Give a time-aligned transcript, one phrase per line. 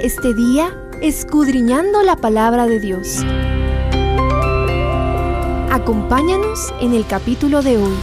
[0.00, 3.18] Este día escudriñando la palabra de Dios.
[5.70, 7.94] Acompáñanos en el capítulo de hoy.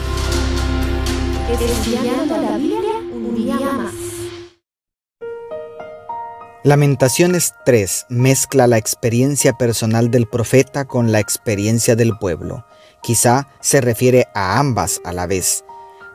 [6.63, 12.68] Lamentaciones 3 mezcla la experiencia personal del profeta con la experiencia del pueblo.
[13.01, 15.65] Quizá se refiere a ambas a la vez.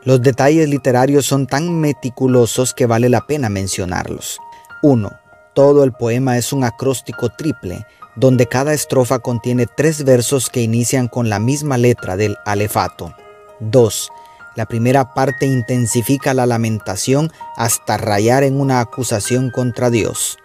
[0.04, 4.38] Los detalles literarios son tan meticulosos que vale la pena mencionarlos.
[4.82, 5.19] 1.
[5.54, 7.84] Todo el poema es un acróstico triple,
[8.16, 13.14] donde cada estrofa contiene tres versos que inician con la misma letra del alefato.
[13.60, 14.10] 2.
[14.56, 20.38] La primera parte intensifica la lamentación hasta rayar en una acusación contra Dios.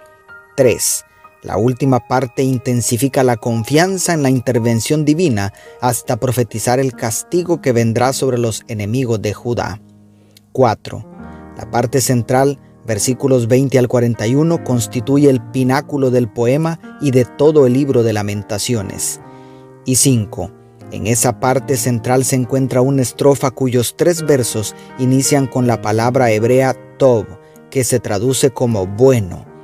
[0.55, 1.05] 3.
[1.44, 7.72] La última parte intensifica la confianza en la intervención divina hasta profetizar el castigo que
[7.72, 9.80] vendrá sobre los enemigos de Judá.
[10.54, 11.05] 4.
[11.58, 17.65] La parte central, versículos 20 al 41, constituye el pináculo del poema y de todo
[17.65, 19.21] el libro de lamentaciones.
[19.85, 20.51] Y 5.
[20.91, 26.32] En esa parte central se encuentra una estrofa cuyos tres versos inician con la palabra
[26.32, 27.26] hebrea Tob,
[27.70, 29.55] que se traduce como bueno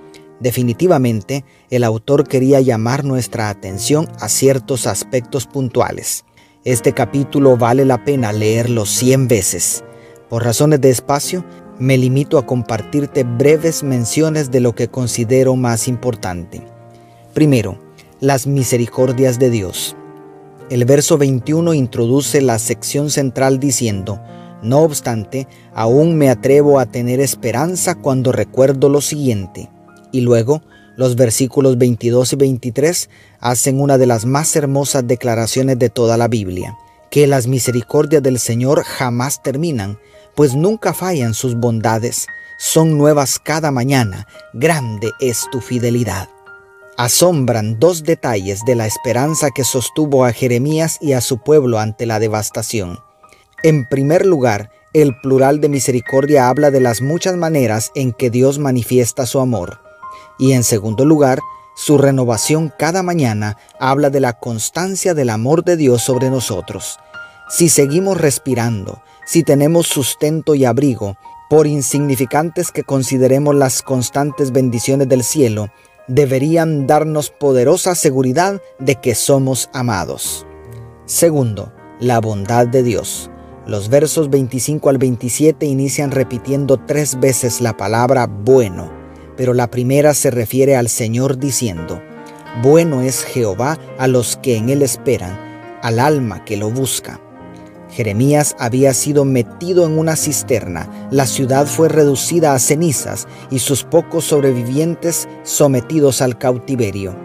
[0.42, 6.26] Definitivamente, el autor quería llamar nuestra atención a ciertos aspectos puntuales.
[6.66, 9.84] Este capítulo vale la pena leerlo 100 veces.
[10.30, 11.46] Por razones de espacio,
[11.82, 16.62] me limito a compartirte breves menciones de lo que considero más importante.
[17.34, 17.80] Primero,
[18.20, 19.96] las misericordias de Dios.
[20.70, 24.22] El verso 21 introduce la sección central diciendo,
[24.62, 29.72] no obstante, aún me atrevo a tener esperanza cuando recuerdo lo siguiente.
[30.12, 30.62] Y luego,
[30.98, 33.10] los versículos 22 y 23
[33.40, 36.78] hacen una de las más hermosas declaraciones de toda la Biblia,
[37.10, 39.98] que las misericordias del Señor jamás terminan,
[40.36, 46.30] pues nunca fallan sus bondades, son nuevas cada mañana, grande es tu fidelidad.
[46.98, 52.06] Asombran dos detalles de la esperanza que sostuvo a Jeremías y a su pueblo ante
[52.06, 53.00] la devastación.
[53.64, 58.60] En primer lugar, el plural de misericordia habla de las muchas maneras en que Dios
[58.60, 59.80] manifiesta su amor.
[60.38, 61.40] Y en segundo lugar,
[61.76, 67.00] su renovación cada mañana habla de la constancia del amor de Dios sobre nosotros.
[67.50, 71.16] Si seguimos respirando, si tenemos sustento y abrigo,
[71.50, 75.70] por insignificantes que consideremos las constantes bendiciones del cielo,
[76.10, 80.46] deberían darnos poderosa seguridad de que somos amados.
[81.06, 81.72] Segundo,
[82.02, 83.30] la bondad de Dios.
[83.66, 89.02] Los versos 25 al 27 inician repitiendo tres veces la palabra bueno
[89.42, 92.02] pero la primera se refiere al Señor diciendo,
[92.62, 95.36] Bueno es Jehová a los que en él esperan,
[95.82, 97.20] al alma que lo busca.
[97.92, 103.84] Jeremías había sido metido en una cisterna, la ciudad fue reducida a cenizas y sus
[103.84, 107.16] pocos sobrevivientes sometidos al cautiverio.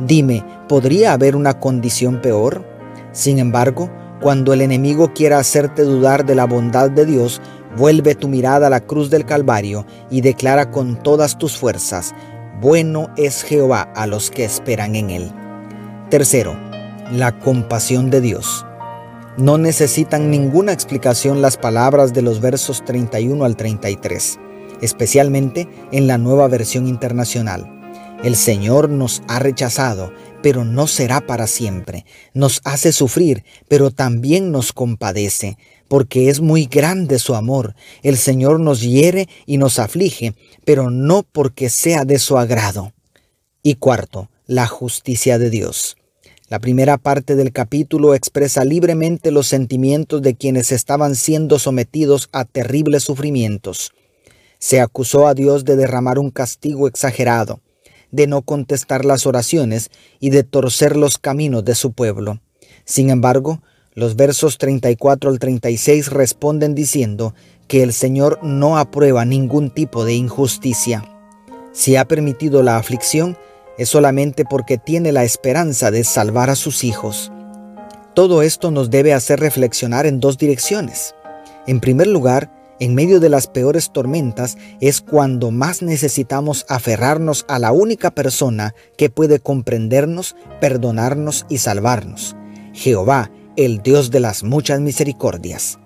[0.00, 2.64] Dime, ¿podría haber una condición peor?
[3.12, 3.90] Sin embargo,
[4.20, 7.40] cuando el enemigo quiera hacerte dudar de la bondad de Dios,
[7.76, 12.14] Vuelve tu mirada a la cruz del Calvario y declara con todas tus fuerzas,
[12.58, 15.30] bueno es Jehová a los que esperan en él.
[16.08, 16.56] Tercero,
[17.12, 18.65] la compasión de Dios.
[19.38, 24.38] No necesitan ninguna explicación las palabras de los versos 31 al 33,
[24.80, 27.70] especialmente en la nueva versión internacional.
[28.24, 30.10] El Señor nos ha rechazado,
[30.42, 32.06] pero no será para siempre.
[32.32, 37.74] Nos hace sufrir, pero también nos compadece porque es muy grande su amor.
[38.02, 42.94] El Señor nos hiere y nos aflige, pero no porque sea de su agrado.
[43.62, 45.98] Y cuarto, la justicia de Dios.
[46.48, 52.44] La primera parte del capítulo expresa libremente los sentimientos de quienes estaban siendo sometidos a
[52.44, 53.92] terribles sufrimientos.
[54.60, 57.60] Se acusó a Dios de derramar un castigo exagerado,
[58.12, 59.90] de no contestar las oraciones
[60.20, 62.40] y de torcer los caminos de su pueblo.
[62.84, 63.60] Sin embargo,
[63.94, 67.34] los versos 34 al 36 responden diciendo
[67.66, 71.04] que el Señor no aprueba ningún tipo de injusticia.
[71.72, 73.36] Si ha permitido la aflicción,
[73.78, 77.32] es solamente porque tiene la esperanza de salvar a sus hijos.
[78.14, 81.14] Todo esto nos debe hacer reflexionar en dos direcciones.
[81.66, 87.58] En primer lugar, en medio de las peores tormentas es cuando más necesitamos aferrarnos a
[87.58, 92.36] la única persona que puede comprendernos, perdonarnos y salvarnos.
[92.74, 95.78] Jehová, el Dios de las muchas misericordias.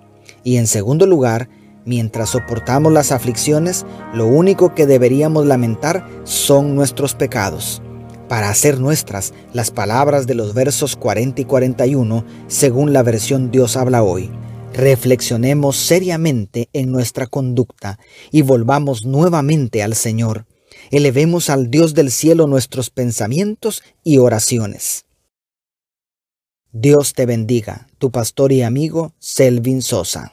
[0.42, 1.48] Y en segundo lugar,
[1.90, 3.84] mientras soportamos las aflicciones,
[4.14, 7.82] lo único que deberíamos lamentar son nuestros pecados,
[8.28, 13.76] para hacer nuestras las palabras de los versos 40 y 41, según la versión Dios
[13.76, 14.30] habla hoy.
[14.72, 17.98] Reflexionemos seriamente en nuestra conducta
[18.30, 20.46] y volvamos nuevamente al Señor.
[20.92, 25.06] elevemos al Dios del cielo nuestros pensamientos y oraciones.
[26.72, 30.28] Dios te bendiga, tu pastor y amigo Selvin Sosa.